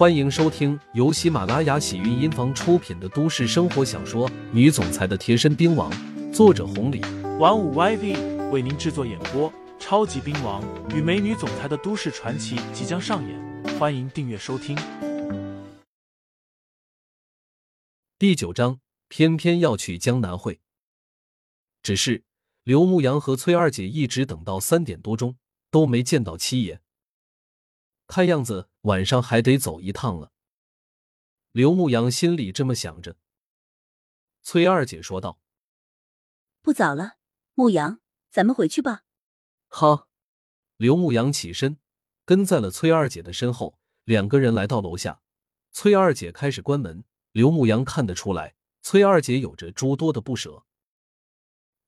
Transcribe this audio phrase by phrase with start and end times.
[0.00, 5.92] 欢迎收听由喜马拉雅喜韵音房出品的都市生活小说《女总裁的贴身兵王》，
[6.32, 7.02] 作者红礼，
[7.38, 9.52] 玩五 YV 为您制作演播。
[9.78, 10.64] 超级兵王
[10.96, 14.74] 与美女总裁的都市传奇即将上演，欢迎订阅收听。
[18.18, 20.60] 第九章，偏偏要去江南会。
[21.82, 22.24] 只是
[22.64, 25.36] 刘牧阳和崔二姐一直等到三点多钟
[25.70, 26.80] 都没见到七爷，
[28.06, 30.32] 看样子晚上还得走一趟了。
[31.52, 33.16] 刘牧阳心里这么想着。
[34.42, 35.40] 崔二姐说道
[36.62, 37.18] ：“不早了，
[37.54, 39.04] 牧阳，咱们回去吧。”
[39.68, 40.08] 好，
[40.76, 41.78] 刘牧阳起身，
[42.24, 43.78] 跟在了崔二姐的身后。
[44.04, 45.20] 两个人来到楼下，
[45.70, 47.04] 崔二姐开始关门。
[47.32, 50.64] 刘牧阳看得出来，崔二姐有着诸多的不舍。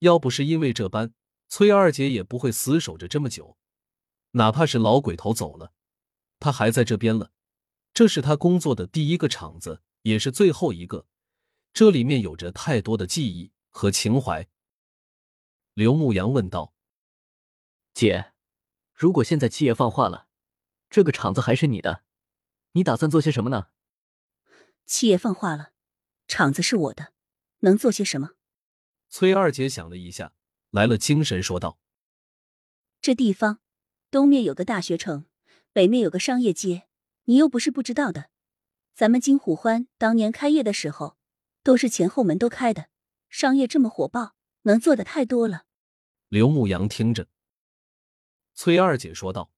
[0.00, 1.14] 要不是因为这般，
[1.48, 3.56] 崔二姐也不会死守着这么久。
[4.32, 5.72] 哪怕是老鬼头走了，
[6.42, 7.30] 他还在这边了。
[7.94, 11.06] 这是他工作的第一个厂子，也是最后一个。
[11.72, 14.48] 这里面有着太多的记忆和情怀。
[15.74, 16.74] 刘牧阳问道。
[17.94, 18.32] 姐，
[18.92, 20.26] 如果现在七爷放话了，
[20.90, 22.02] 这个厂子还是你的，
[22.72, 23.68] 你打算做些什么呢？
[24.84, 25.72] 七爷放话了，
[26.26, 27.12] 厂子是我的，
[27.60, 28.30] 能做些什么？
[29.08, 30.34] 崔二姐想了一下，
[30.70, 31.78] 来了精神说道
[33.00, 33.60] ：“这地方
[34.10, 35.26] 东面有个大学城，
[35.72, 36.86] 北面有个商业街，
[37.24, 38.28] 你又不是不知道的。
[38.94, 41.16] 咱们金虎欢当年开业的时候，
[41.62, 42.88] 都是前后门都开的，
[43.30, 45.64] 商业这么火爆，能做的太多了。”
[46.28, 47.26] 刘牧阳听着。
[48.52, 49.50] 崔二姐说道：“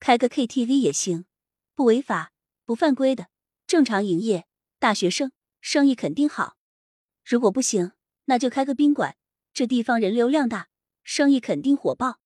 [0.00, 1.26] 开个 KTV 也行，
[1.74, 2.32] 不违法，
[2.64, 3.28] 不犯规的，
[3.66, 4.46] 正常营业。
[4.78, 6.56] 大学生生意肯定好。
[7.24, 7.92] 如果不行，
[8.26, 9.16] 那就开个宾馆，
[9.52, 10.68] 这地方人流量大，
[11.02, 12.20] 生意肯定火爆。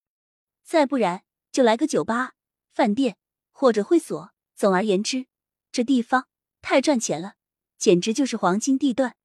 [0.62, 2.34] 再不然就来个酒吧、
[2.72, 3.16] 饭店
[3.52, 4.30] 或者会所。
[4.54, 5.26] 总而言之，
[5.72, 6.28] 这地方
[6.60, 7.36] 太赚钱了，
[7.78, 9.16] 简直就是黄金地段。”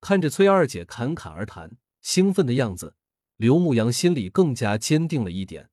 [0.00, 2.94] 看着崔二姐侃侃而谈，兴奋的样子。
[3.36, 5.70] 刘牧阳心里更加坚定了一点。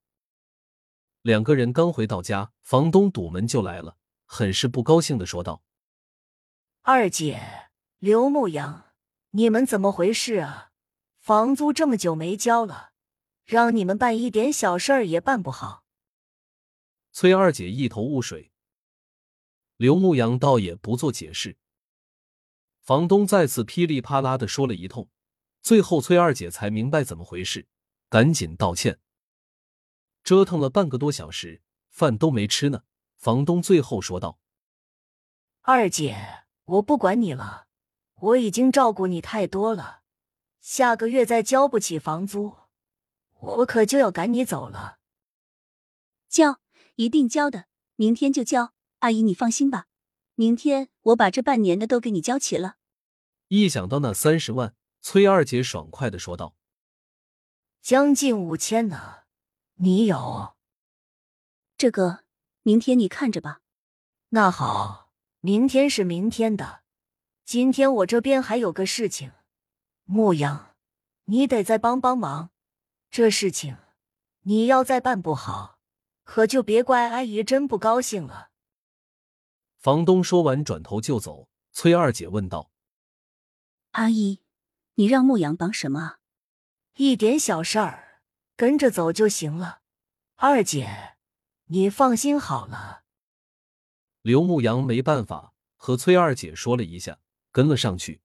[1.22, 5.64] 两个人刚回到家，房东堵门就来了，很是不高兴的说道
[6.82, 7.70] ：“二姐，
[8.00, 8.94] 刘牧阳，
[9.32, 10.72] 你们怎么回事啊？
[11.20, 12.92] 房租这么久没交了，
[13.46, 15.85] 让你们办一点小事儿也办不好。”
[17.18, 18.52] 崔二姐一头雾水，
[19.78, 21.56] 刘牧阳倒也不做解释。
[22.82, 25.10] 房东再次噼里啪啦的说了一通。
[25.62, 27.70] 最后，崔二姐才明白怎么回事，
[28.10, 29.00] 赶紧道歉。
[30.26, 32.84] 折腾了半个多小时，饭都没吃呢。
[33.16, 34.38] 房东最后说道
[35.64, 37.68] ：“二姐，我不管你了，
[38.16, 40.02] 我已经照顾你太多了，
[40.60, 42.58] 下个月再交不起房租，
[43.40, 44.98] 我可就要赶你走了。”
[46.28, 46.60] 交，
[46.96, 48.74] 一定交的，明天就交。
[49.00, 49.86] 阿姨，你放心吧，
[50.36, 52.78] 明天我把这半年的都给你交齐了。
[53.48, 54.76] 一想到那三十万。
[55.08, 56.56] 崔二姐爽快的说道
[57.80, 59.26] ：“将近五千呢，
[59.76, 60.56] 你有？
[61.78, 62.24] 这个
[62.64, 63.62] 明天你看着吧。
[64.30, 65.12] 那好，
[65.42, 66.82] 明天是明天的，
[67.46, 69.32] 今天我这边还有个事情，
[70.06, 70.76] 牧羊，
[71.26, 72.50] 你得再帮帮忙。
[73.12, 73.78] 这事情
[74.42, 75.75] 你要再办不好，
[76.26, 78.50] 可就别怪阿姨真不高兴了。”
[79.80, 81.48] 房东说完，转头就走。
[81.72, 82.70] 崔二姐问道
[83.92, 84.42] ：“阿姨。”
[84.98, 86.20] 你让牧羊帮什么？
[86.96, 88.22] 一点小事儿，
[88.56, 89.82] 跟着走就行了。
[90.36, 91.18] 二姐，
[91.66, 93.04] 你放心好了。
[94.22, 97.20] 刘牧阳没办法，和崔二姐说了一下，
[97.52, 98.22] 跟了上去。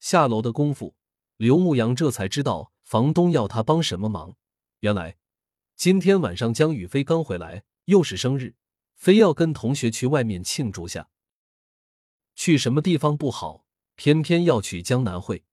[0.00, 0.96] 下楼的功夫，
[1.36, 4.34] 刘牧阳这才知道房东要他帮什么忙。
[4.80, 5.18] 原来
[5.76, 8.54] 今天晚上江宇飞刚回来，又是生日，
[8.94, 11.08] 非要跟同学去外面庆祝下。
[12.34, 13.66] 去什么地方不好？
[13.94, 15.44] 偏偏要去江南会。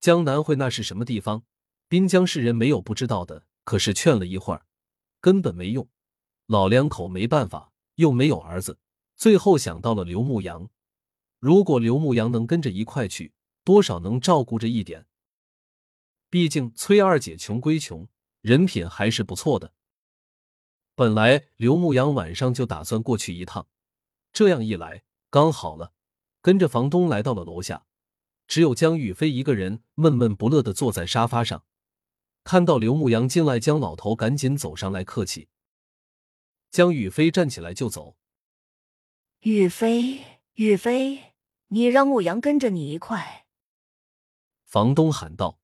[0.00, 1.44] 江南会那是什么地方？
[1.88, 3.44] 滨江市人没有不知道的。
[3.64, 4.64] 可是劝了一会儿，
[5.20, 5.86] 根本没用。
[6.46, 8.78] 老两口没办法，又没有儿子，
[9.14, 10.70] 最后想到了刘牧阳。
[11.38, 13.34] 如果刘牧阳能跟着一块去，
[13.64, 15.06] 多少能照顾着一点。
[16.30, 18.08] 毕竟崔二姐穷归穷，
[18.48, 19.74] 人品还是不错的。
[20.94, 23.68] 本来刘牧阳晚上就打算过去一趟，
[24.32, 25.92] 这样一来刚好了。
[26.40, 27.84] 跟着房东来到了楼下，
[28.46, 31.66] 只有江宇飞一个人闷闷不乐的坐在沙发上。
[32.42, 35.50] 看到刘牧阳进来，江老头赶紧走上来客气。
[36.70, 38.16] 江宇飞站起来就走。
[39.40, 40.24] 宇飞，
[40.54, 41.34] 宇飞，
[41.66, 43.46] 你让牧阳跟着你一块。
[44.64, 45.60] 房东喊道。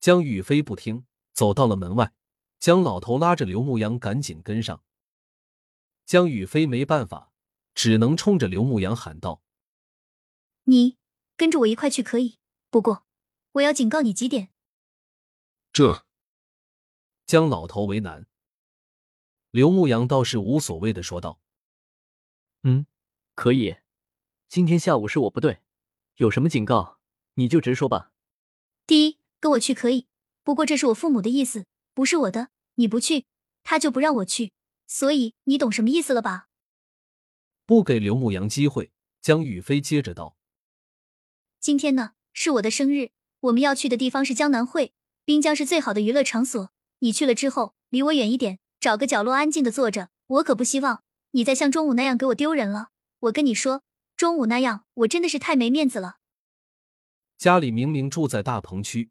[0.00, 1.04] 江宇飞不听，
[1.38, 2.12] 走到了门外。
[2.58, 4.82] 江老头拉着刘牧阳赶紧跟上。
[6.04, 7.30] 江雨飞没办法，
[7.76, 9.40] 只能冲着刘牧阳喊道
[10.66, 10.98] ：“你
[11.36, 12.40] 跟着我一块去可以，
[12.70, 13.06] 不过
[13.52, 14.48] 我要警告你几点。”
[15.72, 16.04] 这
[17.24, 18.26] 江老头为难，
[19.52, 21.40] 刘牧阳倒是无所谓的说道
[22.64, 22.84] ：“嗯，
[23.36, 23.76] 可以。
[24.48, 25.62] 今天下午是我不对，
[26.16, 26.98] 有什么警告
[27.34, 28.10] 你就直说吧。
[28.88, 30.08] 第一，跟我去可以，
[30.48, 32.48] 不过这是我父母的意思，不是我的。
[32.76, 33.26] 你不去，
[33.64, 34.52] 他就不让我去。”
[34.88, 36.46] 所以你懂什么意思了吧？
[37.66, 38.90] 不给刘牧阳机会，
[39.20, 40.38] 江雨飞接着道
[41.60, 43.10] ：“今天呢是我的生日，
[43.40, 44.94] 我们要去的地方是江南会，
[45.26, 46.72] 滨江是最好的娱乐场所。
[47.00, 50.08] 你去了之后，离我远一点，找个角落安静的坐着。
[50.28, 51.02] 我可不希望
[51.32, 52.88] 你再像中午那样给我丢人了。
[53.18, 53.82] 我跟你说，
[54.16, 56.16] 中午那样我真的是太没面子了。”
[57.36, 59.10] 家里明明住在大棚区，